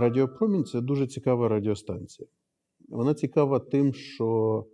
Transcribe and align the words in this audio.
Радіопромінь 0.00 0.64
це 0.64 0.80
дуже 0.80 1.06
цікава 1.06 1.48
радіостанція. 1.48 2.28
Вона 2.88 3.14
цікава 3.14 3.58
тим, 3.58 3.94
що 3.94 4.66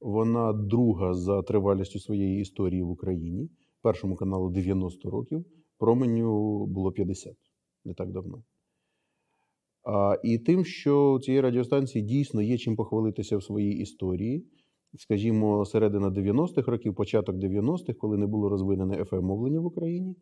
вона 0.00 0.52
друга 0.52 1.14
за 1.14 1.42
тривалістю 1.42 1.98
своєї 1.98 2.40
історії 2.40 2.82
в 2.82 2.90
Україні. 2.90 3.50
Першому 3.82 4.16
каналу 4.16 4.50
90 4.50 5.10
років, 5.10 5.44
променю 5.78 6.66
було 6.66 6.92
50 6.92 7.36
не 7.84 7.94
так 7.94 8.12
давно. 8.12 8.42
А, 9.82 10.16
І 10.24 10.38
тим, 10.38 10.64
що 10.64 11.12
у 11.12 11.20
цієї 11.20 11.40
радіостанції 11.40 12.04
дійсно 12.04 12.42
є 12.42 12.58
чим 12.58 12.76
похвалитися 12.76 13.36
в 13.36 13.42
своїй 13.42 13.78
історії. 13.78 14.46
Скажімо, 14.98 15.64
середина 15.64 16.10
90-х 16.10 16.70
років, 16.70 16.94
початок 16.94 17.36
90-х, 17.36 17.92
коли 17.92 18.18
не 18.18 18.26
було 18.26 18.48
розвинене 18.48 19.02
fm 19.02 19.20
мовлення 19.20 19.60
в 19.60 19.66
Україні. 19.66 20.16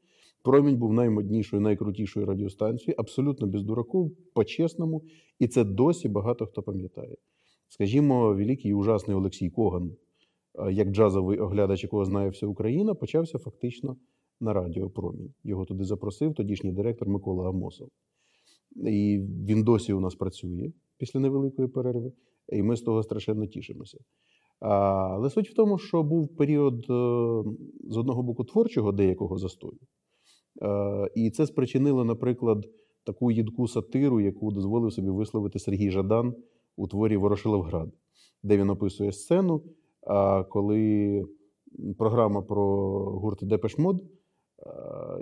Промінь 0.49 0.77
був 0.77 0.93
наймоднішою, 0.93 1.63
найкрутішою 1.63 2.27
радіостанцією, 2.27 2.95
абсолютно 2.99 3.47
без 3.47 3.63
дураків, 3.63 4.17
по-чесному, 4.35 5.03
і 5.39 5.49
це 5.49 5.65
досі 5.65 6.09
багато 6.09 6.47
хто 6.47 6.63
пам'ятає. 6.63 7.17
Скажімо, 7.69 8.35
великий 8.35 8.71
і 8.71 8.75
ужасний 8.75 9.17
Олексій 9.17 9.51
Коган, 9.51 9.93
як 10.71 10.89
джазовий 10.89 11.39
оглядач, 11.39 11.83
якого 11.83 12.05
знає 12.05 12.31
вся 12.31 12.47
Україна, 12.47 12.95
почався 12.95 13.39
фактично 13.39 13.97
на 14.41 14.53
радіо 14.53 14.91
Промінь. 14.91 15.35
Його 15.45 15.65
туди 15.65 15.85
запросив 15.85 16.35
тодішній 16.35 16.73
директор 16.73 17.09
Микола 17.09 17.49
Амосов. 17.49 17.89
І 18.77 19.21
він 19.49 19.63
досі 19.63 19.93
у 19.93 20.01
нас 20.01 20.15
працює 20.15 20.73
після 20.99 21.21
невеликої 21.21 21.69
перерви, 21.69 22.13
і 22.49 22.63
ми 22.63 22.77
з 22.77 22.83
того 22.83 23.03
страшенно 23.03 23.47
тішимося. 23.47 23.99
Але 24.61 25.31
суть 25.31 25.51
в 25.51 25.55
тому, 25.55 25.79
що 25.79 26.03
був 26.03 26.37
період 26.37 26.79
е, 26.79 26.85
з 27.91 27.97
одного 27.97 28.23
боку 28.23 28.45
творчого 28.45 28.93
деякого 28.93 29.39
застою. 29.39 29.79
Е, 30.63 31.11
і 31.15 31.31
це 31.31 31.47
спричинило, 31.47 32.05
наприклад, 32.05 32.67
таку 33.05 33.31
їдку 33.31 33.69
сатиру, 33.69 34.21
яку 34.21 34.51
дозволив 34.51 34.93
собі 34.93 35.11
висловити 35.11 35.59
Сергій 35.59 35.91
Жадан 35.91 36.35
у 36.77 36.89
творі 36.89 37.17
Ворошиловград, 37.17 37.89
де 38.43 38.57
він 38.57 38.71
описує 38.71 39.13
сцену, 39.13 39.63
коли 40.49 41.25
програма 41.99 42.43
про 42.43 42.65
гурт 43.11 43.39
Депешмод 43.43 44.03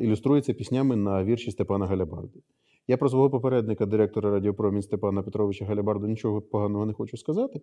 ілюструється 0.00 0.52
піснями 0.52 0.96
на 0.96 1.24
вірші 1.24 1.50
Степана 1.50 1.86
Галябарди. 1.86 2.40
Я 2.88 2.96
про 2.96 3.08
свого 3.08 3.30
попередника, 3.30 3.86
директора 3.86 4.30
Радіопромінь 4.30 4.82
Степана 4.82 5.22
Петровича 5.22 5.64
Галябарду, 5.64 6.06
нічого 6.06 6.40
поганого 6.40 6.86
не 6.86 6.92
хочу 6.92 7.16
сказати, 7.16 7.60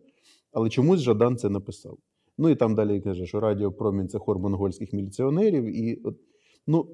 але 0.51 0.69
чомусь 0.69 0.99
Жадан 0.99 1.37
це 1.37 1.49
написав. 1.49 1.97
Ну 2.37 2.49
і 2.49 2.55
там 2.55 2.75
далі 2.75 3.01
каже, 3.01 3.25
що 3.25 3.39
Радіопромінь 3.39 4.07
це 4.07 4.19
хор 4.19 4.39
монгольських 4.39 4.93
міліціонерів. 4.93 5.63
І 5.63 6.01
ну, 6.67 6.87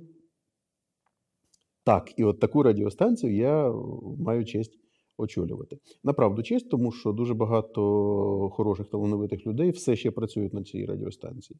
так, 1.89 2.13
і 2.17 2.23
от 2.23 2.39
таку 2.39 2.63
радіостанцію 2.63 3.35
я 3.35 3.73
маю 4.19 4.45
честь 4.45 4.79
очолювати. 5.17 5.77
Направду 6.03 6.43
честь, 6.43 6.69
тому 6.69 6.91
що 6.91 7.11
дуже 7.11 7.33
багато 7.33 8.49
хороших 8.53 8.87
талановитих 8.87 9.47
людей 9.47 9.71
все 9.71 9.95
ще 9.95 10.11
працюють 10.11 10.53
на 10.53 10.63
цій 10.63 10.85
радіостанції. 10.85 11.59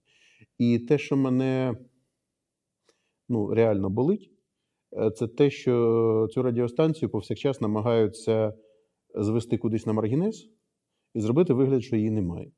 І 0.57 0.79
те, 0.79 0.97
що 0.97 1.17
мене 1.17 1.75
ну, 3.29 3.53
реально 3.53 3.89
болить, 3.89 4.31
е, 4.97 5.11
це 5.11 5.27
те, 5.27 5.49
що 5.49 6.27
цю 6.31 6.41
радіостанцію 6.41 7.09
повсякчас 7.09 7.61
намагаються 7.61 8.53
звести 9.15 9.57
кудись 9.57 9.85
на 9.85 9.93
маргінез 9.93 10.49
і 11.13 11.21
зробити 11.21 11.53
вигляд, 11.53 11.83
що 11.83 11.95
її 11.95 12.11
немає. 12.11 12.51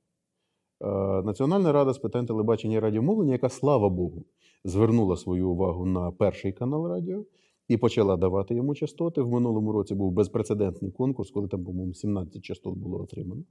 Е, 0.81 0.88
Національна 1.22 1.72
рада 1.72 1.94
з 1.94 1.97
питань 1.97 2.25
телебачення 2.25 2.78
і 2.78 2.80
радіомовлення, 2.80 3.33
яка, 3.33 3.50
слава 3.50 3.89
Богу, 3.89 4.25
звернула 4.63 5.17
свою 5.17 5.50
увагу 5.50 5.85
на 5.85 6.11
перший 6.11 6.53
канал 6.53 6.88
радіо 6.88 7.25
і 7.67 7.78
почала 7.78 8.17
давати 8.17 8.56
йому 8.56 8.76
частоти. 8.76 9.22
В 9.22 9.30
минулому 9.30 9.72
році 9.72 9.95
був 9.95 10.12
безпрецедентний 10.12 10.92
конкурс, 10.92 11.31
коли 11.31 11.48
там, 11.48 11.64
по-моєму, 11.64 11.94
17 11.94 12.42
частот 12.42 12.78
було 12.78 13.02
отримано. 13.02 13.44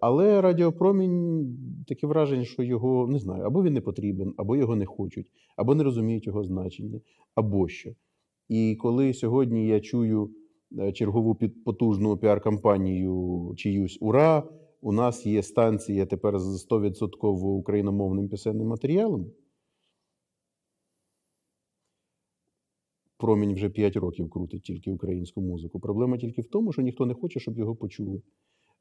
Але 0.00 0.40
Радіопромінь 0.40 1.56
таке 1.86 2.06
враження, 2.06 2.44
що 2.44 2.62
його 2.62 3.06
не 3.06 3.18
знаю, 3.18 3.44
або 3.44 3.62
він 3.62 3.72
не 3.72 3.80
потрібен, 3.80 4.34
або 4.36 4.56
його 4.56 4.76
не 4.76 4.86
хочуть, 4.86 5.26
або 5.56 5.74
не 5.74 5.84
розуміють 5.84 6.26
його 6.26 6.44
значення, 6.44 7.00
або 7.34 7.68
що. 7.68 7.90
І 8.48 8.76
коли 8.80 9.14
сьогодні 9.14 9.66
я 9.66 9.80
чую 9.80 10.30
е, 10.78 10.92
чергову 10.92 11.38
потужну 11.64 12.16
піар-кампанію 12.16 13.54
чиюсь 13.56 13.98
ура, 14.00 14.42
у 14.80 14.92
нас 14.92 15.26
є 15.26 15.42
станція 15.42 16.06
тепер 16.06 16.38
з 16.38 16.66
100% 16.70 17.26
україномовним 17.36 18.28
пісенним 18.28 18.66
матеріалом. 18.66 19.26
Промінь 23.18 23.54
вже 23.54 23.70
5 23.70 23.96
років 23.96 24.30
крутить 24.30 24.62
тільки 24.62 24.92
українську 24.92 25.40
музику. 25.40 25.80
Проблема 25.80 26.18
тільки 26.18 26.42
в 26.42 26.48
тому, 26.48 26.72
що 26.72 26.82
ніхто 26.82 27.06
не 27.06 27.14
хоче, 27.14 27.40
щоб 27.40 27.58
його 27.58 27.76
почули 27.76 28.22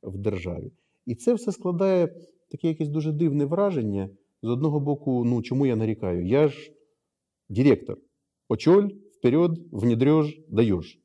в 0.03 0.17
державі. 0.17 0.71
І 1.05 1.15
це 1.15 1.33
все 1.33 1.51
складає 1.51 2.07
таке 2.51 2.67
якесь 2.67 2.89
дуже 2.89 3.11
дивне 3.11 3.45
враження. 3.45 4.09
З 4.41 4.49
одного 4.49 4.79
боку, 4.79 5.25
ну 5.25 5.41
чому 5.41 5.65
я 5.65 5.75
нарікаю? 5.75 6.25
Я 6.25 6.47
ж 6.47 6.71
директор. 7.49 7.97
Очоль, 8.49 8.89
вперед, 9.19 9.51
внедреш, 9.71 10.41
даєш. 10.49 10.99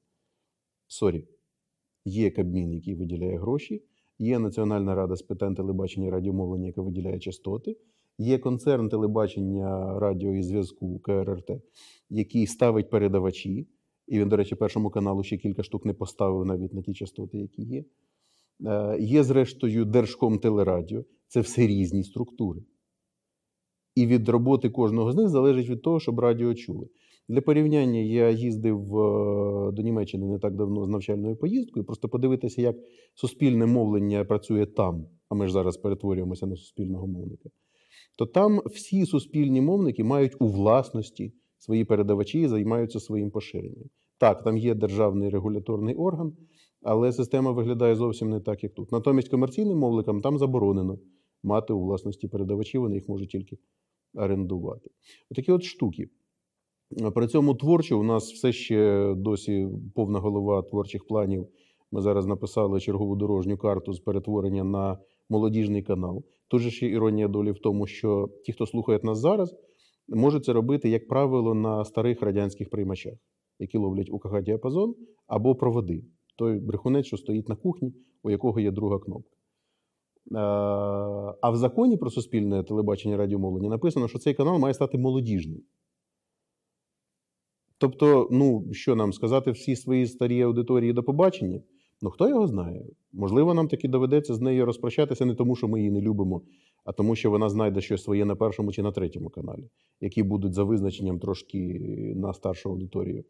Sorry. 0.86 1.24
Є 2.04 2.30
Кабмін, 2.30 2.72
який 2.72 2.94
виділяє 2.94 3.38
гроші, 3.38 3.82
є 4.18 4.38
Національна 4.38 4.94
рада 4.94 5.16
з 5.16 5.22
питань 5.22 5.54
телебачення 5.54 6.06
і 6.06 6.10
радіомовлення, 6.10 6.66
яка 6.66 6.82
виділяє 6.82 7.18
частоти. 7.18 7.76
Є 8.18 8.38
концерн 8.38 8.88
телебачення 8.88 9.98
радіо 10.00 10.34
і 10.34 10.42
зв'язку 10.42 10.98
КРРТ, 10.98 11.50
який 12.10 12.46
ставить 12.46 12.90
передавачі. 12.90 13.68
І 14.06 14.18
він, 14.18 14.28
до 14.28 14.36
речі, 14.36 14.54
першому 14.54 14.90
каналу 14.90 15.22
ще 15.22 15.36
кілька 15.36 15.62
штук 15.62 15.84
не 15.84 15.94
поставив 15.94 16.46
навіть 16.46 16.74
на 16.74 16.82
ті 16.82 16.94
частоти, 16.94 17.38
які 17.38 17.62
є. 17.62 17.84
Е, 18.66 18.96
є, 19.00 19.22
зрештою, 19.22 19.84
Держком 19.84 20.38
телерадіо. 20.38 21.04
Це 21.28 21.40
все 21.40 21.66
різні 21.66 22.04
структури. 22.04 22.60
І 23.94 24.06
від 24.06 24.28
роботи 24.28 24.70
кожного 24.70 25.12
з 25.12 25.16
них 25.16 25.28
залежить 25.28 25.68
від 25.68 25.82
того, 25.82 26.00
щоб 26.00 26.20
радіо 26.20 26.54
чули. 26.54 26.88
Для 27.28 27.40
порівняння 27.40 28.00
я 28.00 28.30
їздив 28.30 28.98
е, 28.98 29.72
до 29.72 29.82
Німеччини 29.82 30.26
не 30.26 30.38
так 30.38 30.56
давно 30.56 30.84
з 30.84 30.88
навчальною 30.88 31.36
поїздкою, 31.36 31.84
просто 31.84 32.08
подивитися, 32.08 32.62
як 32.62 32.76
суспільне 33.14 33.66
мовлення 33.66 34.24
працює 34.24 34.66
там, 34.66 35.06
а 35.28 35.34
ми 35.34 35.46
ж 35.46 35.52
зараз 35.52 35.76
перетворюємося 35.76 36.46
на 36.46 36.56
суспільного 36.56 37.06
мовника 37.06 37.50
то 38.18 38.26
там 38.26 38.60
всі 38.66 39.06
суспільні 39.06 39.60
мовники 39.60 40.04
мають 40.04 40.36
у 40.40 40.46
власності 40.46 41.32
свої 41.58 41.84
передавачі 41.84 42.40
і 42.40 42.48
займаються 42.48 43.00
своїм 43.00 43.30
поширенням. 43.30 43.84
Так, 44.18 44.42
там 44.44 44.56
є 44.56 44.74
державний 44.74 45.28
регуляторний 45.28 45.94
орган, 45.94 46.32
але 46.82 47.12
система 47.12 47.52
виглядає 47.52 47.94
зовсім 47.94 48.30
не 48.30 48.40
так, 48.40 48.62
як 48.62 48.74
тут. 48.74 48.92
Натомість 48.92 49.28
комерційним 49.28 49.78
мовникам 49.78 50.20
там 50.20 50.38
заборонено 50.38 50.98
мати 51.42 51.72
у 51.72 51.80
власності 51.80 52.28
передавачі, 52.28 52.78
вони 52.78 52.94
їх 52.94 53.08
можуть 53.08 53.30
тільки 53.30 53.58
орендувати. 54.14 54.90
Отакі 55.30 55.52
от 55.52 55.62
штуки. 55.62 56.08
При 57.14 57.26
цьому 57.26 57.54
творчо 57.54 58.00
у 58.00 58.02
нас 58.02 58.32
все 58.32 58.52
ще 58.52 59.14
досі 59.16 59.68
повна 59.94 60.18
голова 60.18 60.62
творчих 60.62 61.06
планів. 61.06 61.48
Ми 61.92 62.00
зараз 62.00 62.26
написали 62.26 62.80
чергову 62.80 63.16
дорожню 63.16 63.56
карту 63.56 63.92
з 63.92 64.00
перетворення 64.00 64.64
на 64.64 64.98
молодіжний 65.32 65.82
канал. 65.82 66.24
Тут 66.48 66.62
ще 66.72 66.86
іронія 66.86 67.28
долі 67.28 67.50
в 67.50 67.58
тому, 67.58 67.86
що 67.86 68.28
ті, 68.44 68.52
хто 68.52 68.66
слухає 68.66 69.00
нас 69.02 69.18
зараз, 69.18 69.54
можуть 70.08 70.44
це 70.44 70.52
робити, 70.52 70.88
як 70.88 71.08
правило, 71.08 71.54
на 71.54 71.84
старих 71.84 72.22
радянських 72.22 72.70
приймачах, 72.70 73.14
які 73.58 73.78
ловлять 73.78 74.10
УКГ 74.10 74.42
діапазон 74.42 74.94
або 75.26 75.54
проводи. 75.54 76.04
Той 76.36 76.60
брехунець, 76.60 77.06
що 77.06 77.16
стоїть 77.16 77.48
на 77.48 77.56
кухні, 77.56 77.94
у 78.22 78.30
якого 78.30 78.60
є 78.60 78.70
друга 78.70 78.98
кнопка. 78.98 79.36
А 81.42 81.50
в 81.50 81.56
законі 81.56 81.96
про 81.96 82.10
суспільне 82.10 82.62
телебачення 82.62 83.16
радіомовлення 83.16 83.68
написано, 83.68 84.08
що 84.08 84.18
цей 84.18 84.34
канал 84.34 84.58
має 84.58 84.74
стати 84.74 84.98
молодіжним. 84.98 85.62
Тобто, 87.78 88.28
ну, 88.30 88.68
що 88.72 88.94
нам 88.96 89.12
сказати 89.12 89.50
всі 89.50 89.76
свої 89.76 90.06
старі 90.06 90.42
аудиторії 90.42 90.92
до 90.92 91.02
побачення? 91.02 91.60
Ну 92.02 92.10
хто 92.10 92.28
його 92.28 92.46
знає? 92.46 92.86
Можливо, 93.12 93.54
нам 93.54 93.68
таки 93.68 93.88
доведеться 93.88 94.34
з 94.34 94.40
нею 94.40 94.66
розпрощатися 94.66 95.24
не 95.24 95.34
тому, 95.34 95.56
що 95.56 95.68
ми 95.68 95.78
її 95.78 95.90
не 95.90 96.00
любимо, 96.00 96.42
а 96.84 96.92
тому, 96.92 97.16
що 97.16 97.30
вона 97.30 97.48
знайде 97.48 97.80
щось 97.80 98.02
своє 98.02 98.24
на 98.24 98.36
першому 98.36 98.72
чи 98.72 98.82
на 98.82 98.92
третьому 98.92 99.28
каналі, 99.28 99.68
які 100.00 100.22
будуть 100.22 100.54
за 100.54 100.64
визначенням 100.64 101.18
трошки 101.18 101.58
на 102.16 102.32
старшу 102.32 102.70
аудиторію 102.70 103.24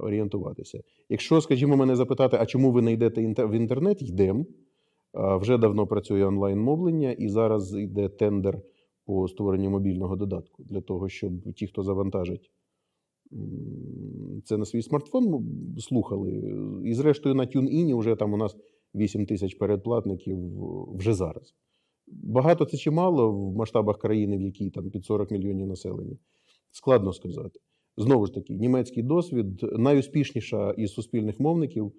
орієнтуватися. 0.00 0.80
Якщо, 1.08 1.40
скажімо, 1.40 1.76
мене 1.76 1.96
запитати, 1.96 2.36
а 2.40 2.46
чому 2.46 2.72
ви 2.72 2.82
не 2.82 2.92
йдете 2.92 3.34
в 3.46 3.52
інтернет, 3.52 4.02
йдемо. 4.02 4.44
Вже 5.14 5.58
давно 5.58 5.86
працює 5.86 6.24
онлайн-мовлення, 6.24 7.12
і 7.12 7.28
зараз 7.28 7.74
йде 7.74 8.08
тендер 8.08 8.58
по 9.06 9.28
створенню 9.28 9.70
мобільного 9.70 10.16
додатку 10.16 10.62
для 10.62 10.80
того, 10.80 11.08
щоб 11.08 11.52
ті, 11.54 11.66
хто 11.66 11.82
завантажить 11.82 12.50
це 14.44 14.56
на 14.56 14.64
свій 14.64 14.82
смартфон 14.82 15.46
слухали. 15.78 16.54
І, 16.84 16.94
зрештою, 16.94 17.34
на 17.34 17.46
TuneIn 17.46 17.98
вже 17.98 18.16
там 18.16 18.32
у 18.32 18.36
нас 18.36 18.56
8 18.94 19.26
тисяч 19.26 19.54
передплатників 19.54 20.38
вже 20.96 21.14
зараз. 21.14 21.54
Багато 22.06 22.64
це 22.64 22.76
чи 22.76 22.90
мало 22.90 23.32
в 23.32 23.56
масштабах 23.56 23.98
країни, 23.98 24.38
в 24.38 24.40
якій 24.40 24.70
там 24.70 24.90
під 24.90 25.04
40 25.04 25.30
мільйонів 25.30 25.66
населення. 25.66 26.16
Складно 26.70 27.12
сказати. 27.12 27.60
Знову 27.96 28.26
ж 28.26 28.34
таки, 28.34 28.54
німецький 28.54 29.02
досвід 29.02 29.62
найуспішніша 29.62 30.70
із 30.70 30.92
суспільних 30.92 31.40
мовників 31.40 31.92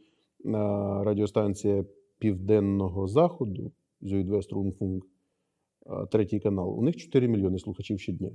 радіостанція 1.04 1.86
Південного 2.20 3.08
Заходу 3.08 3.72
Зюйдвеструнфунг, 4.02 5.02
третій 6.12 6.40
канал. 6.40 6.80
У 6.80 6.82
них 6.82 6.98
4 6.98 7.28
мільйони 7.28 7.60
слухачів 7.60 8.00
щодня, 8.00 8.32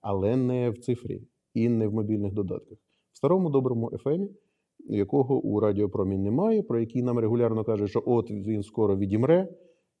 але 0.00 0.36
не 0.36 0.70
в 0.70 0.78
цифрі 0.78 1.22
і 1.54 1.68
не 1.68 1.88
в 1.88 1.94
мобільних 1.94 2.32
додатках. 2.32 2.78
В 3.12 3.16
старому 3.16 3.50
доброму 3.50 3.90
FM, 3.90 4.28
якого 4.78 5.40
у 5.40 5.60
Радіопромінь 5.60 6.22
немає, 6.22 6.62
про 6.62 6.80
який 6.80 7.02
нам 7.02 7.18
регулярно 7.18 7.64
кажуть, 7.64 7.90
що 7.90 8.02
от 8.06 8.30
він 8.30 8.62
скоро 8.62 8.96
відімре. 8.96 9.48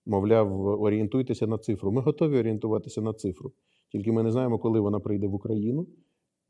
Мовляв, 0.06 0.66
орієнтуйтеся 0.66 1.46
на 1.46 1.58
цифру. 1.58 1.92
Ми 1.92 2.00
готові 2.00 2.38
орієнтуватися 2.38 3.02
на 3.02 3.12
цифру. 3.12 3.52
Тільки 3.92 4.12
ми 4.12 4.22
не 4.22 4.30
знаємо, 4.30 4.58
коли 4.58 4.80
вона 4.80 5.00
прийде 5.00 5.26
в 5.26 5.34
Україну 5.34 5.86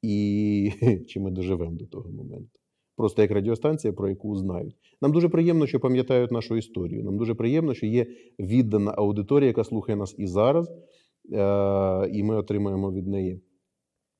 і 0.02 0.70
чи 1.08 1.20
ми 1.20 1.30
доживемо 1.30 1.76
до 1.76 1.86
того 1.86 2.10
моменту. 2.10 2.60
Просто 2.96 3.22
як 3.22 3.30
радіостанція, 3.30 3.92
про 3.92 4.08
яку 4.08 4.36
знають. 4.36 4.76
Нам 5.02 5.12
дуже 5.12 5.28
приємно, 5.28 5.66
що 5.66 5.80
пам'ятають 5.80 6.30
нашу 6.30 6.56
історію. 6.56 7.04
Нам 7.04 7.18
дуже 7.18 7.34
приємно, 7.34 7.74
що 7.74 7.86
є 7.86 8.06
віддана 8.38 8.94
аудиторія, 8.96 9.46
яка 9.46 9.64
слухає 9.64 9.96
нас 9.96 10.14
і 10.18 10.26
зараз, 10.26 10.68
е, 10.68 12.10
і 12.12 12.22
ми 12.22 12.36
отримуємо 12.36 12.92
від 12.92 13.06
неї 13.06 13.40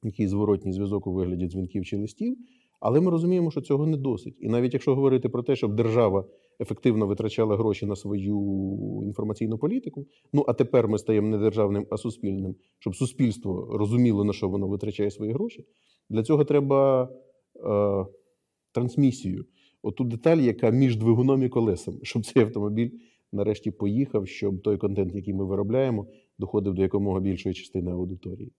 якийсь 0.05 0.31
зворотній 0.31 0.73
зв'язок 0.73 1.07
у 1.07 1.13
вигляді 1.13 1.47
дзвінків 1.47 1.85
чи 1.85 1.97
листів. 1.97 2.37
Але 2.81 3.01
ми 3.01 3.11
розуміємо, 3.11 3.51
що 3.51 3.61
цього 3.61 3.87
не 3.87 3.97
досить. 3.97 4.37
І 4.41 4.49
навіть 4.49 4.73
якщо 4.73 4.95
говорити 4.95 5.29
про 5.29 5.43
те, 5.43 5.57
щоб 5.57 5.75
держава 5.75 6.25
ефективно 6.61 7.07
витрачала 7.07 7.57
гроші 7.57 7.87
на 7.87 7.97
свою 7.97 9.01
інформаційну 9.05 9.59
політику, 9.59 10.07
ну 10.33 10.45
а 10.49 10.53
тепер 10.53 10.89
ми 10.89 10.99
стаємо 10.99 11.29
не 11.29 11.39
державним, 11.39 11.87
а 11.91 11.97
суспільним, 11.97 12.55
щоб 12.79 12.97
суспільство 12.97 13.77
розуміло, 13.79 14.25
на 14.25 14.33
що 14.33 14.49
воно 14.49 14.69
витрачає 14.69 15.11
свої 15.11 15.33
гроші. 15.33 15.65
Для 16.11 16.23
цього 16.23 16.45
треба 16.45 17.09
е, 17.57 18.07
трансмісію. 18.73 19.45
Оту 19.83 20.05
деталь, 20.05 20.39
яка 20.39 20.71
між 20.71 20.97
двигуном 20.97 21.43
і 21.43 21.49
колесом, 21.49 21.99
щоб 22.03 22.27
цей 22.27 22.43
автомобіль 22.43 22.91
нарешті 23.33 23.71
поїхав, 23.71 24.29
щоб 24.29 24.63
той 24.63 24.77
контент, 24.77 25.15
який 25.15 25.35
ми 25.35 25.45
виробляємо, 25.45 26.07
доходив 26.39 26.75
до 26.75 26.83
якомога 26.83 27.21
більшої 27.21 27.55
частини 27.55 27.91
аудиторії. 27.91 28.53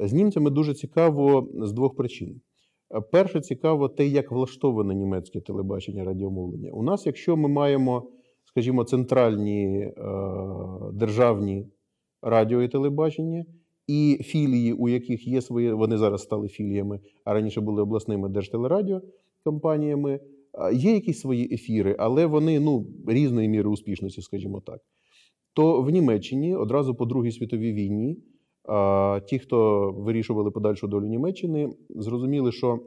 З 0.00 0.12
німцями 0.12 0.50
дуже 0.50 0.74
цікаво 0.74 1.48
з 1.54 1.72
двох 1.72 1.96
причин. 1.96 2.40
Перше, 3.12 3.40
цікаво 3.40 3.88
те, 3.88 4.06
як 4.06 4.30
влаштоване 4.30 4.94
німецьке 4.94 5.40
телебачення 5.40 6.04
радіомовлення. 6.04 6.70
У 6.70 6.82
нас, 6.82 7.06
якщо 7.06 7.36
ми 7.36 7.48
маємо, 7.48 8.10
скажімо, 8.44 8.84
центральні 8.84 9.66
е, 9.66 9.92
державні 10.92 11.66
радіо 12.22 12.62
і 12.62 12.68
телебачення, 12.68 13.44
і 13.86 14.18
філії, 14.22 14.72
у 14.72 14.88
яких 14.88 15.26
є 15.26 15.42
свої, 15.42 15.72
вони 15.72 15.96
зараз 15.96 16.22
стали 16.22 16.48
філіями, 16.48 17.00
а 17.24 17.34
раніше 17.34 17.60
були 17.60 17.82
обласними 17.82 18.28
держтелерадіокомпаніями, 18.28 20.20
є 20.72 20.94
якісь 20.94 21.20
свої 21.20 21.54
ефіри, 21.54 21.96
але 21.98 22.26
вони 22.26 22.60
ну, 22.60 22.86
різної 23.06 23.48
міри 23.48 23.68
успішності, 23.68 24.22
скажімо 24.22 24.60
так. 24.60 24.80
То 25.52 25.82
в 25.82 25.90
Німеччині 25.90 26.54
одразу 26.54 26.94
по 26.94 27.06
Другій 27.06 27.32
світовій 27.32 27.72
війні 27.72 28.16
ті, 29.26 29.38
хто 29.38 29.90
вирішували 29.92 30.50
подальшу 30.50 30.88
долю 30.88 31.06
Німеччини, 31.06 31.76
зрозуміли, 31.90 32.52
що 32.52 32.78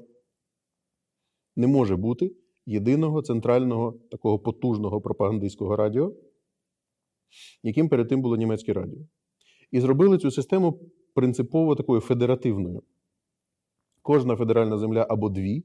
не 1.56 1.68
може 1.68 1.96
бути 1.96 2.36
єдиного 2.66 3.22
центрального 3.22 4.00
такого 4.12 4.40
потужного 4.40 5.02
пропагандистського 5.02 5.76
радіо, 5.76 6.14
яким 7.64 7.90
перед 7.90 8.08
тим 8.08 8.22
було 8.22 8.36
німецьке 8.36 8.74
радіо. 8.74 9.00
І 9.72 9.80
зробили 9.80 10.18
цю 10.18 10.32
систему 10.32 10.80
принципово 11.14 11.76
такою 11.76 12.02
федеративною. 12.02 12.82
Кожна 14.02 14.36
федеральна 14.36 14.78
земля 14.78 15.08
або 15.10 15.30
дві 15.30 15.64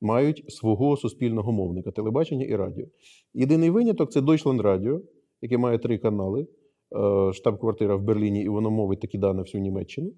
мають 0.00 0.52
свого 0.52 0.96
суспільного 0.96 1.52
мовника 1.52 1.90
телебачення 1.90 2.46
і 2.46 2.56
радіо. 2.56 2.86
Єдиний 3.34 3.70
виняток 3.70 4.12
це 4.12 4.20
Deutschland 4.20 4.62
Radio, 4.62 5.00
яке 5.40 5.58
має 5.58 5.78
три 5.78 5.98
канали. 5.98 6.46
Е, 6.94 7.32
штаб-квартира 7.32 7.96
в 7.96 8.02
Берліні, 8.02 8.42
і 8.42 8.48
воно 8.48 8.70
мовить 8.70 9.00
такі 9.00 9.18
дані 9.18 9.40
всю 9.40 9.62
Німеччину. 9.62 10.12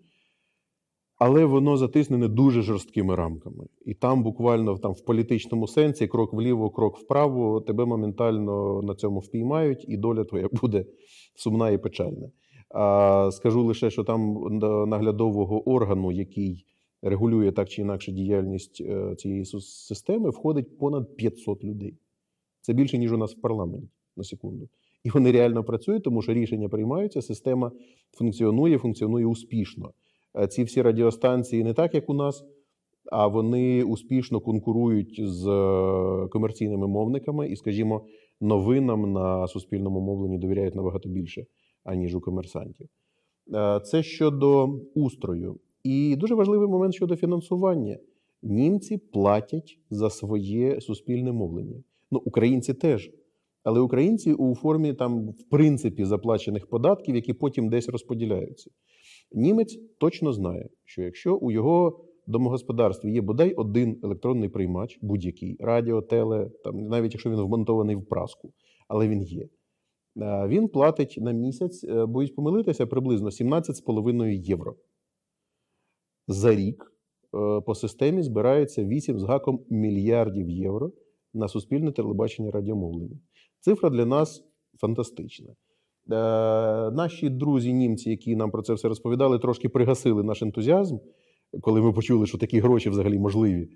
Але 1.19 1.45
воно 1.45 1.77
затиснене 1.77 2.29
дуже 2.29 2.63
жорсткими 2.63 3.15
рамками. 3.15 3.67
І 3.85 3.95
там 3.95 4.23
буквально 4.23 4.79
там, 4.79 4.93
в 4.93 5.05
політичному 5.05 5.67
сенсі 5.67 6.07
крок 6.07 6.33
вліво, 6.33 6.71
крок 6.71 6.99
вправо, 6.99 7.61
тебе 7.61 7.85
моментально 7.85 8.83
на 8.83 8.95
цьому 8.95 9.21
впіймають, 9.21 9.85
і 9.89 9.97
доля 9.97 10.25
твоя 10.25 10.49
буде 10.63 10.85
сумна 11.35 11.71
і 11.71 11.79
печальна. 11.79 12.31
А 12.71 13.31
Скажу 13.33 13.63
лише, 13.65 13.91
що 13.91 14.05
там 14.05 14.37
наглядового 14.89 15.69
органу, 15.69 16.13
який 16.13 16.65
регулює 17.03 17.53
так 17.53 17.69
чи 17.69 17.83
інакше 17.83 18.13
діяльність 18.13 18.81
е, 18.81 19.15
цієї 19.17 19.45
системи, 19.45 20.31
входить 20.31 20.79
понад 20.79 21.17
500 21.17 21.65
людей. 21.65 21.99
Це 22.61 22.73
більше, 22.73 22.99
ніж 22.99 23.13
у 23.13 23.17
нас 23.17 23.37
в 23.37 23.41
парламенті 23.41 23.89
на 24.17 24.25
секунду. 24.25 24.69
І 25.07 25.11
вони 25.11 25.33
реально 25.33 25.65
працюють, 25.65 26.03
тому 26.03 26.23
що 26.23 26.35
рішення 26.35 26.69
приймаються, 26.69 27.23
система 27.23 27.73
функціонує, 28.19 28.79
функціонує 28.79 29.27
успішно. 29.27 29.93
Е, 30.39 30.47
ці 30.47 30.65
всі 30.65 30.83
радіостанції 30.83 31.65
не 31.65 31.75
так, 31.75 31.95
як 31.95 32.11
у 32.11 32.15
нас, 32.15 32.45
а 33.13 33.27
вони 33.27 33.85
успішно 33.85 34.41
конкурують 34.41 35.21
з 35.23 35.47
е, 35.47 36.29
комерційними 36.29 36.87
мовниками 36.89 37.49
і, 37.49 37.57
скажімо, 37.57 38.05
новинам 38.41 39.13
на 39.13 39.47
суспільному 39.47 40.01
мовленні 40.01 40.39
довіряють 40.39 40.75
набагато 40.75 41.09
більше, 41.09 41.47
аніж 41.85 42.15
у 42.15 42.21
комерсантів. 42.21 42.89
Е, 43.55 43.81
це 43.85 44.03
щодо 44.03 44.81
устрою. 44.95 45.57
І 45.85 46.17
дуже 46.17 46.35
важливий 46.35 46.69
момент 46.69 46.95
щодо 46.95 47.17
фінансування. 47.17 47.99
Німці 48.43 48.99
платять 48.99 49.79
за 49.91 50.11
своє 50.11 50.81
суспільне 50.81 51.33
мовлення. 51.33 51.83
Ну, 52.11 52.23
українці 52.25 52.75
теж. 52.75 53.11
Але 53.67 53.81
українці 53.81 54.33
у 54.33 54.55
формі 54.55 54.95
там, 54.95 55.29
в 55.29 55.43
принципі, 55.51 56.05
заплачених 56.05 56.67
податків, 56.67 57.15
які 57.15 57.33
потім 57.33 57.69
десь 57.69 57.89
розподіляються. 57.89 58.71
Німець 59.33 59.79
точно 59.99 60.33
знає, 60.33 60.69
що 60.85 61.03
якщо 61.03 61.37
у 61.37 61.51
його 61.51 62.05
домогосподарстві 62.27 63.13
є 63.13 63.21
бодай 63.21 63.55
один 63.55 64.01
електронний 64.03 64.49
приймач, 64.49 64.99
будь-який 65.03 65.57
радіо, 65.61 66.03
теле, 66.03 66.51
там, 66.65 66.89
навіть 66.89 67.13
якщо 67.13 67.31
він 67.31 67.41
вмонтований 67.41 67.97
в 67.97 68.07
праску, 68.07 68.53
але 68.89 69.09
він 69.09 69.23
є. 69.23 69.43
Е, 69.43 69.49
він 70.49 70.69
платить 70.69 71.19
на 71.21 71.33
місяць, 71.33 71.85
е, 71.85 72.07
боюсь 72.07 72.31
помилитися, 72.31 72.87
приблизно 72.87 73.31
17,5 73.31 74.31
євро. 74.31 74.75
За 76.29 76.55
рік 76.55 76.93
е, 77.35 77.61
по 77.61 77.75
системі 77.75 78.23
збирається 78.23 78.85
8 78.85 79.19
з 79.19 79.23
гаком 79.23 79.61
мільярдів 79.71 80.51
євро 80.51 80.93
на 81.35 81.49
суспільне 81.49 81.93
телебачення 81.93 82.51
радіомовлення. 82.51 83.19
Цифра 83.61 83.91
для 83.91 84.07
нас 84.07 84.45
фантастична. 84.81 85.51
Е, 85.51 85.55
Наші 86.91 87.29
друзі, 87.29 87.73
німці, 87.73 88.11
які 88.11 88.37
нам 88.37 88.51
про 88.51 88.63
це 88.63 88.75
все 88.75 88.89
розповідали, 88.89 89.39
трошки 89.39 89.69
пригасили 89.69 90.23
наш 90.23 90.43
ентузіазм, 90.43 90.99
коли 91.61 91.81
ми 91.81 91.93
почули, 91.93 92.27
що 92.27 92.39
такі 92.39 92.61
гроші 92.61 92.91
взагалі 92.91 93.19
можливі. 93.19 93.69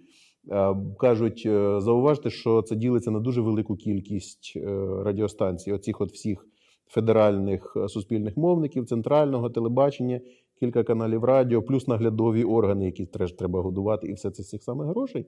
Е, 0.51 0.75
кажуть, 0.99 1.43
е, 1.47 1.81
зауважте, 1.81 2.31
що 2.31 2.63
це 2.63 2.77
ділиться 2.77 3.11
на 3.11 3.21
дуже 3.21 3.41
велику 3.41 3.77
кількість 3.77 4.57
радіостанцій, 5.05 5.73
оцих 5.73 6.01
от 6.01 6.13
всіх 6.13 6.47
федеральних 6.87 7.77
суспільних 7.89 8.37
мовників, 8.37 8.87
центрального 8.87 9.51
телебачення, 9.51 10.21
кілька 10.61 10.85
каналів 10.85 11.25
радіо, 11.25 11.63
плюс 11.63 11.89
наглядові 11.89 12.45
органи, 12.45 12.85
які 12.85 13.07
теж 13.07 13.33
треба 13.33 13.61
годувати, 13.61 14.07
і 14.07 14.13
все 14.13 14.31
це 14.31 14.43
з 14.43 14.49
цих 14.49 14.63
самих 14.63 14.89
грошей. 14.89 15.27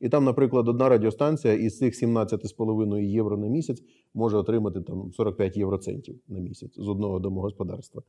І 0.00 0.08
там, 0.08 0.24
наприклад, 0.24 0.68
одна 0.68 0.88
радіостанція 0.88 1.54
із 1.54 1.78
цих 1.78 2.02
17,5 2.02 3.00
євро 3.00 3.36
на 3.36 3.46
місяць 3.46 3.82
може 4.14 4.36
отримати 4.36 4.80
там 4.80 5.12
45 5.12 5.56
євроцентів 5.56 6.20
на 6.28 6.40
місяць 6.40 6.74
з 6.76 6.88
одного 6.88 7.18
домогосподарства. 7.18 8.02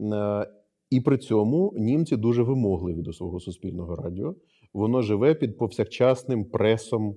Е, 0.00 0.46
і 0.90 1.00
при 1.00 1.18
цьому 1.18 1.74
німці 1.76 2.16
дуже 2.16 2.42
вимогливі 2.42 3.02
до 3.02 3.12
свого 3.12 3.40
суспільного 3.40 3.96
радіо. 3.96 4.34
Воно 4.72 5.02
живе 5.02 5.34
під 5.34 5.58
повсякчасним 5.58 6.44
пресом 6.44 7.10
е, 7.10 7.14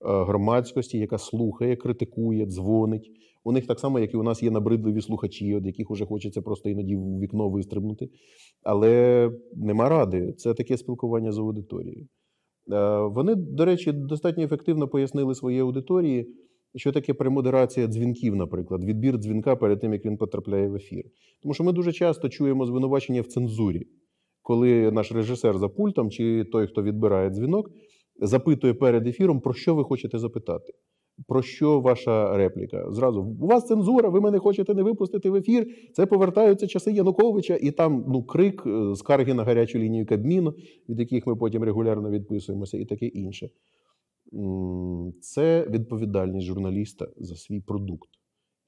громадськості, 0.00 0.98
яка 0.98 1.18
слухає, 1.18 1.76
критикує, 1.76 2.46
дзвонить. 2.46 3.10
У 3.44 3.52
них 3.52 3.66
так 3.66 3.80
само, 3.80 3.98
як 3.98 4.14
і 4.14 4.16
у 4.16 4.22
нас 4.22 4.42
є 4.42 4.50
набридливі 4.50 5.00
слухачі, 5.00 5.56
від 5.56 5.66
яких 5.66 5.90
уже 5.90 6.06
хочеться 6.06 6.42
просто 6.42 6.68
іноді 6.68 6.96
в 6.96 7.18
вікно 7.18 7.48
вистрибнути. 7.48 8.10
Але 8.62 9.30
нема 9.54 9.88
ради. 9.88 10.32
Це 10.32 10.54
таке 10.54 10.76
спілкування 10.76 11.32
з 11.32 11.38
аудиторією. 11.38 12.08
Е, 12.72 13.00
вони, 13.00 13.34
до 13.34 13.64
речі, 13.64 13.92
достатньо 13.92 14.44
ефективно 14.44 14.88
пояснили 14.88 15.34
своїй 15.34 15.60
аудиторії, 15.60 16.34
що 16.76 16.92
таке 16.92 17.14
премодерація 17.14 17.86
дзвінків, 17.86 18.36
наприклад, 18.36 18.84
відбір 18.84 19.18
дзвінка 19.18 19.56
перед 19.56 19.80
тим, 19.80 19.92
як 19.92 20.04
він 20.04 20.16
потрапляє 20.16 20.68
в 20.68 20.74
ефір. 20.74 21.04
Тому 21.42 21.54
що 21.54 21.64
ми 21.64 21.72
дуже 21.72 21.92
часто 21.92 22.28
чуємо 22.28 22.66
звинувачення 22.66 23.20
в 23.20 23.26
цензурі, 23.26 23.86
коли 24.42 24.90
наш 24.90 25.12
режисер 25.12 25.58
за 25.58 25.68
пультом 25.68 26.10
чи 26.10 26.44
той, 26.44 26.66
хто 26.66 26.82
відбирає 26.82 27.30
дзвінок, 27.30 27.70
запитує 28.20 28.74
перед 28.74 29.06
ефіром, 29.06 29.40
про 29.40 29.54
що 29.54 29.74
ви 29.74 29.84
хочете 29.84 30.18
запитати. 30.18 30.72
Про 31.26 31.42
що 31.42 31.80
ваша 31.80 32.36
репліка? 32.36 32.92
Зразу 32.92 33.22
у 33.22 33.46
вас 33.46 33.66
цензура, 33.66 34.08
ви 34.08 34.20
мене 34.20 34.38
хочете 34.38 34.74
не 34.74 34.82
випустити 34.82 35.30
в 35.30 35.34
ефір. 35.34 35.66
Це 35.92 36.06
повертаються 36.06 36.66
часи 36.66 36.92
Януковича, 36.92 37.58
і 37.62 37.70
там 37.70 38.04
ну 38.08 38.22
крик, 38.22 38.62
е, 38.66 38.96
скарги 38.96 39.34
на 39.34 39.44
гарячу 39.44 39.78
лінію 39.78 40.06
Кабміну, 40.06 40.54
від 40.88 41.00
яких 41.00 41.26
ми 41.26 41.36
потім 41.36 41.64
регулярно 41.64 42.10
відписуємося, 42.10 42.78
і 42.78 42.84
таке 42.84 43.06
інше. 43.06 43.50
Це 45.20 45.66
відповідальність 45.70 46.46
журналіста 46.46 47.08
за 47.16 47.36
свій 47.36 47.60
продукт. 47.60 48.08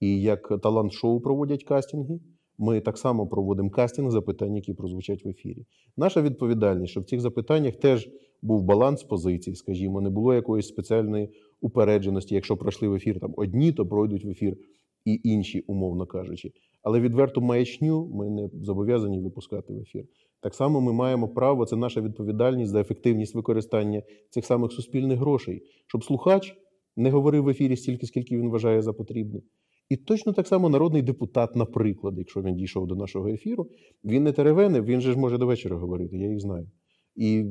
І 0.01 0.23
як 0.23 0.61
талант-шоу 0.63 1.21
проводять 1.21 1.65
кастинги, 1.65 2.21
ми 2.59 2.81
так 2.81 2.99
само 2.99 3.27
проводимо 3.27 3.71
кастинг 3.71 4.11
запитань, 4.11 4.57
які 4.57 4.75
прозвучать 4.75 5.25
в 5.25 5.29
ефірі. 5.29 5.67
Наша 5.97 6.23
відповідальність, 6.23 6.91
щоб 6.91 7.03
в 7.03 7.07
цих 7.07 7.21
запитаннях 7.21 7.77
теж 7.77 8.09
був 8.43 8.63
баланс 8.63 9.03
позицій, 9.03 9.55
скажімо, 9.55 10.01
не 10.01 10.11
було 10.11 10.35
якоїсь 10.35 10.69
спеціальної 10.69 11.31
упередженості. 11.63 12.35
Якщо 12.35 12.57
пройшли 12.57 12.89
в 12.89 12.95
ефір 12.95 13.21
там 13.21 13.35
одні, 13.37 13.73
то 13.73 13.87
пройдуть 13.87 14.25
в 14.25 14.29
ефір 14.29 14.57
і 15.05 15.21
інші, 15.25 15.61
умовно 15.61 16.07
кажучи. 16.07 16.53
Але 16.83 17.01
відверту 17.01 17.41
маячню 17.41 18.11
ми 18.15 18.31
не 18.31 18.51
зобов'язані 18.63 19.21
випускати 19.21 19.73
в 19.73 19.79
ефір. 19.79 20.05
Так 20.41 20.55
само 20.55 20.81
ми 20.81 20.93
маємо 20.93 21.29
право, 21.29 21.67
це 21.67 21.77
наша 21.77 22.01
відповідальність 22.01 22.71
за 22.71 22.81
ефективність 22.81 23.35
використання 23.35 24.03
цих 24.31 24.47
самих 24.47 24.73
суспільних 24.73 25.19
грошей, 25.19 25.63
щоб 25.87 26.05
слухач 26.05 26.57
не 26.97 27.11
говорив 27.11 27.45
в 27.45 27.49
ефірі 27.49 27.77
стільки, 27.77 28.07
скільки 28.07 28.37
він 28.37 28.51
вважає 28.51 28.83
за 28.83 28.93
потрібне. 28.93 29.41
І 29.89 29.97
точно 29.97 30.33
так 30.33 30.47
само 30.47 30.69
народний 30.69 31.03
депутат, 31.03 31.57
наприклад, 31.57 32.19
якщо 32.19 32.43
він 32.43 32.57
дійшов 32.57 32.87
до 32.87 32.95
нашого 32.95 33.29
ефіру, 33.29 33.71
він 34.05 34.25
не 34.25 34.33
теревенив, 34.33 34.85
він 34.85 35.01
же 35.01 35.13
ж 35.13 35.19
може 35.19 35.39
до 35.39 35.47
вечора 35.47 35.77
говорити, 35.77 36.19
я 36.19 36.29
їх 36.29 36.41
знаю. 36.41 36.71
І 37.17 37.45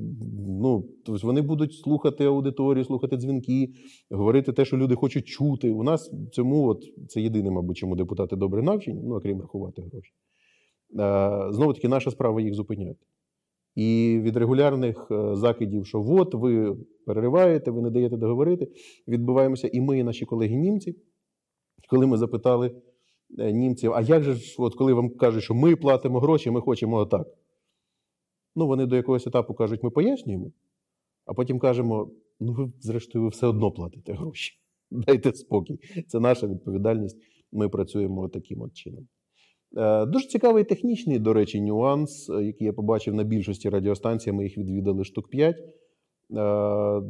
ну, 0.62 0.90
тобто 1.06 1.28
вони 1.28 1.42
будуть 1.42 1.74
слухати 1.74 2.26
аудиторію, 2.26 2.86
слухати 2.86 3.18
дзвінки, 3.18 3.74
говорити 4.10 4.54
те, 4.54 4.66
що 4.66 4.78
люди 4.78 4.96
хочуть 4.96 5.28
чути. 5.28 5.72
У 5.72 5.84
нас 5.84 6.12
цьому, 6.32 6.68
от 6.68 6.84
це 7.08 7.22
єдине, 7.22 7.52
мабуть, 7.52 7.78
чому 7.78 7.96
депутати 7.96 8.36
добре 8.36 8.64
навчені, 8.64 9.02
ну 9.04 9.16
окрім 9.16 9.42
рахувати 9.42 9.82
гроші. 9.82 10.14
Знову 11.56 11.74
таки, 11.74 11.88
наша 11.88 12.12
справа 12.12 12.42
їх 12.42 12.54
зупиняти. 12.54 13.00
І 13.76 14.20
від 14.24 14.38
регулярних 14.38 15.08
е, 15.12 15.36
закидів, 15.36 15.86
що 15.86 16.06
от 16.08 16.34
ви 16.34 16.78
перериваєте, 17.06 17.72
ви 17.72 17.82
не 17.82 17.90
даєте 17.90 18.18
договорити, 18.18 18.68
відбуваємося 19.08 19.70
і 19.74 19.82
ми, 19.82 20.00
і 20.00 20.04
наші 20.04 20.26
колеги 20.26 20.56
німці. 20.56 20.96
Коли 21.90 22.08
ми 22.08 22.18
запитали 22.18 22.76
е, 23.40 23.52
німців, 23.52 23.94
а 23.94 24.02
як 24.02 24.24
же 24.24 24.36
от 24.58 24.76
коли 24.76 24.94
вам 24.94 25.10
кажуть, 25.10 25.44
що 25.44 25.54
ми 25.54 25.76
платимо 25.76 26.20
гроші, 26.20 26.52
ми 26.52 26.62
хочемо 26.62 26.98
отак. 26.98 27.28
Ну, 28.56 28.68
вони 28.68 28.86
до 28.86 28.96
якогось 28.96 29.28
етапу 29.28 29.54
кажуть, 29.54 29.84
ми 29.84 29.90
пояснюємо, 29.90 30.52
а 31.26 31.34
потім 31.34 31.60
кажемо: 31.60 32.12
ну, 32.40 32.54
ви, 32.54 32.72
зрештою, 32.80 33.24
ви 33.24 33.30
все 33.30 33.48
одно 33.48 33.72
платите 33.72 34.14
гроші. 34.14 34.54
Дайте 34.92 35.34
спокій. 35.34 35.80
Це 36.08 36.20
наша 36.20 36.48
відповідальність. 36.48 37.18
Ми 37.52 37.70
працюємо 37.70 38.30
таким 38.30 38.62
от 38.62 38.74
чином. 38.74 39.08
Е, 39.78 40.06
Дуже 40.06 40.28
цікавий 40.28 40.64
технічний, 40.64 41.20
до 41.20 41.34
речі, 41.34 41.62
нюанс, 41.62 42.30
е, 42.30 42.44
який 42.44 42.66
я 42.66 42.74
побачив 42.74 43.14
на 43.14 43.24
більшості 43.24 43.70
радіостанцій, 43.70 44.32
ми 44.32 44.44
їх 44.44 44.58
відвідали 44.58 45.04
штук 45.04 45.30
5. 45.30 45.56
Е, 46.38 47.02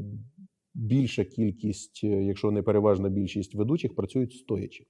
Більша 0.74 1.26
кількість, 1.26 2.04
якщо 2.04 2.52
не 2.52 2.62
переважна 2.62 3.10
більшість 3.10 3.56
ведучих, 3.56 3.96
працюють 3.96 4.34
стоячи. 4.34 4.86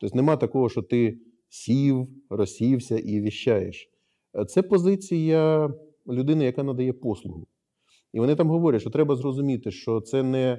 Тобто 0.00 0.16
нема 0.16 0.36
такого, 0.36 0.68
що 0.68 0.82
ти 0.82 1.18
сів, 1.48 2.08
розсівся 2.30 2.98
і 2.98 3.20
віщаєш. 3.20 3.95
Це 4.44 4.62
позиція 4.62 5.70
людини, 6.08 6.44
яка 6.44 6.62
надає 6.62 6.92
послугу. 6.92 7.46
І 8.12 8.20
вони 8.20 8.34
там 8.34 8.50
говорять, 8.50 8.80
що 8.80 8.90
треба 8.90 9.16
зрозуміти, 9.16 9.70
що 9.70 10.00
це 10.00 10.22
не 10.22 10.58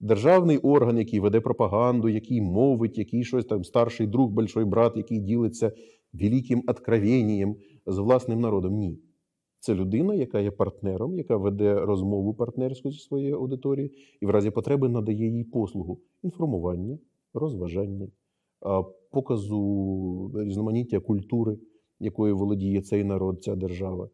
державний 0.00 0.58
орган, 0.58 0.98
який 0.98 1.20
веде 1.20 1.40
пропаганду, 1.40 2.08
який 2.08 2.40
мовить, 2.40 2.98
який 2.98 3.24
щось 3.24 3.44
там 3.44 3.64
старший 3.64 4.06
друг, 4.06 4.30
большой 4.30 4.64
брат, 4.64 4.96
який 4.96 5.18
ділиться 5.18 5.72
великим 6.12 6.62
откровенням 6.66 7.56
з 7.86 7.98
власним 7.98 8.40
народом. 8.40 8.76
Ні. 8.76 8.98
Це 9.60 9.74
людина, 9.74 10.14
яка 10.14 10.40
є 10.40 10.50
партнером, 10.50 11.16
яка 11.16 11.36
веде 11.36 11.74
розмову 11.74 12.34
партнерську 12.34 12.90
зі 12.90 12.98
своєю 12.98 13.36
аудиторією, 13.36 13.90
і 14.20 14.26
в 14.26 14.30
разі 14.30 14.50
потреби 14.50 14.88
надає 14.88 15.28
їй 15.28 15.44
послугу 15.44 16.00
інформування, 16.22 16.98
розважання, 17.34 18.08
показу 19.10 20.32
різноманіття 20.34 21.00
культури, 21.00 21.58
якою 22.04 22.36
володіє 22.36 22.80
цей 22.80 23.04
народ, 23.04 23.42
ця 23.42 23.54
держава. 23.54 24.08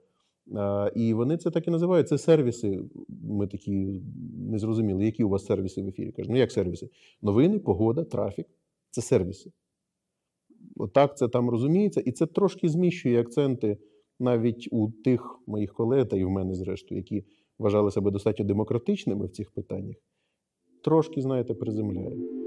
І 0.95 1.15
вони 1.15 1.37
це 1.37 1.51
так 1.51 1.69
і 1.69 1.71
називають. 1.71 2.09
Це 2.09 2.19
сервіси. 2.19 2.81
Ми 3.09 3.47
такі 3.47 4.03
не 4.51 4.59
зрозуміли, 4.59 5.05
які 5.05 5.25
у 5.25 5.29
вас 5.29 5.47
сервіси 5.47 5.83
в 5.83 5.89
ефірі. 5.89 6.13
Кажуть, 6.13 6.31
ну 6.31 6.39
як 6.39 6.53
сервіси? 6.53 6.89
Новини, 7.23 7.59
погода, 7.59 8.05
трафік 8.05 8.47
це 8.91 9.03
сервіси. 9.03 9.53
Отак 10.77 11.17
це 11.17 11.29
там 11.29 11.51
розуміється, 11.51 12.01
і 12.01 12.13
це 12.13 12.27
трошки 12.27 12.69
зміщує 12.69 13.21
акценти 13.21 13.79
навіть 14.21 14.69
у 14.71 14.91
тих 14.91 15.41
моїх 15.47 15.73
колег, 15.73 16.09
та 16.09 16.17
й 16.17 16.25
в 16.25 16.31
мене, 16.31 16.55
зрештою, 16.55 17.01
які 17.01 17.25
вважали 17.59 17.91
себе 17.91 18.11
достатньо 18.11 18.45
демократичними 18.45 19.27
в 19.27 19.31
цих 19.31 19.51
питаннях. 19.51 19.97
Трошки, 20.85 21.23
знаєте, 21.23 21.55
приземляє. 21.55 22.40